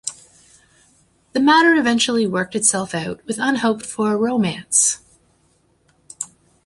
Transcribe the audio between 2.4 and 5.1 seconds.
itself out with unhoped-for romance.